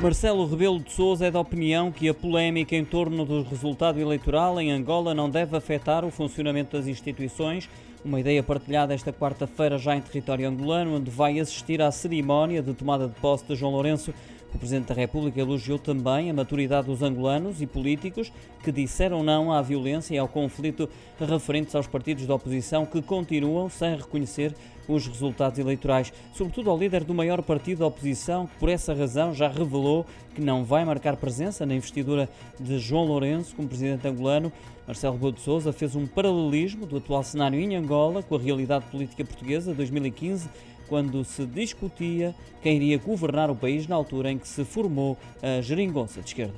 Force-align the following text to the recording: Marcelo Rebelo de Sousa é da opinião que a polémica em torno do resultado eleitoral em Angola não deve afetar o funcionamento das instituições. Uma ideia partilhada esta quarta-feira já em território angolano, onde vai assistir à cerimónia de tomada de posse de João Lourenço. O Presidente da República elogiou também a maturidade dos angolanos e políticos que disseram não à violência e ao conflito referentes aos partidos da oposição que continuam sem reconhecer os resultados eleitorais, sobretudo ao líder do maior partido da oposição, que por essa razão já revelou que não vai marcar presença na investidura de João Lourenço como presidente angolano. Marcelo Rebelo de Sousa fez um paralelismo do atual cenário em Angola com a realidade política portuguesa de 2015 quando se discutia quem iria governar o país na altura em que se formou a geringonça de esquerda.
Marcelo 0.00 0.46
Rebelo 0.46 0.78
de 0.78 0.92
Sousa 0.92 1.26
é 1.26 1.30
da 1.30 1.40
opinião 1.40 1.90
que 1.90 2.08
a 2.08 2.14
polémica 2.14 2.76
em 2.76 2.84
torno 2.84 3.24
do 3.24 3.42
resultado 3.42 3.98
eleitoral 3.98 4.60
em 4.60 4.70
Angola 4.70 5.12
não 5.12 5.28
deve 5.28 5.56
afetar 5.56 6.04
o 6.04 6.10
funcionamento 6.10 6.76
das 6.76 6.86
instituições. 6.86 7.68
Uma 8.04 8.20
ideia 8.20 8.40
partilhada 8.40 8.94
esta 8.94 9.12
quarta-feira 9.12 9.76
já 9.76 9.96
em 9.96 10.00
território 10.00 10.48
angolano, 10.48 10.94
onde 10.94 11.10
vai 11.10 11.40
assistir 11.40 11.82
à 11.82 11.90
cerimónia 11.90 12.62
de 12.62 12.72
tomada 12.74 13.08
de 13.08 13.14
posse 13.14 13.44
de 13.44 13.56
João 13.56 13.72
Lourenço. 13.72 14.14
O 14.54 14.58
Presidente 14.58 14.86
da 14.86 14.94
República 14.94 15.40
elogiou 15.40 15.80
também 15.80 16.30
a 16.30 16.34
maturidade 16.34 16.86
dos 16.86 17.02
angolanos 17.02 17.60
e 17.60 17.66
políticos 17.66 18.32
que 18.62 18.70
disseram 18.70 19.24
não 19.24 19.52
à 19.52 19.60
violência 19.60 20.14
e 20.14 20.18
ao 20.18 20.28
conflito 20.28 20.88
referentes 21.18 21.74
aos 21.74 21.88
partidos 21.88 22.24
da 22.24 22.36
oposição 22.36 22.86
que 22.86 23.02
continuam 23.02 23.68
sem 23.68 23.96
reconhecer 23.96 24.54
os 24.88 25.06
resultados 25.06 25.58
eleitorais, 25.58 26.12
sobretudo 26.32 26.70
ao 26.70 26.78
líder 26.78 27.04
do 27.04 27.14
maior 27.14 27.42
partido 27.42 27.80
da 27.80 27.86
oposição, 27.86 28.46
que 28.46 28.56
por 28.58 28.68
essa 28.68 28.94
razão 28.94 29.34
já 29.34 29.48
revelou 29.48 30.06
que 30.34 30.40
não 30.40 30.64
vai 30.64 30.84
marcar 30.84 31.16
presença 31.16 31.66
na 31.66 31.74
investidura 31.74 32.28
de 32.58 32.78
João 32.78 33.04
Lourenço 33.04 33.54
como 33.54 33.68
presidente 33.68 34.08
angolano. 34.08 34.50
Marcelo 34.86 35.14
Rebelo 35.14 35.32
de 35.32 35.40
Sousa 35.40 35.72
fez 35.72 35.94
um 35.94 36.06
paralelismo 36.06 36.86
do 36.86 36.96
atual 36.96 37.22
cenário 37.22 37.60
em 37.60 37.76
Angola 37.76 38.22
com 38.22 38.36
a 38.36 38.38
realidade 38.38 38.86
política 38.86 39.24
portuguesa 39.24 39.72
de 39.72 39.76
2015 39.76 40.48
quando 40.88 41.22
se 41.22 41.44
discutia 41.44 42.34
quem 42.62 42.76
iria 42.76 42.98
governar 42.98 43.50
o 43.50 43.54
país 43.54 43.86
na 43.86 43.94
altura 43.94 44.32
em 44.32 44.38
que 44.38 44.48
se 44.48 44.64
formou 44.64 45.18
a 45.42 45.60
geringonça 45.60 46.20
de 46.22 46.28
esquerda. 46.28 46.54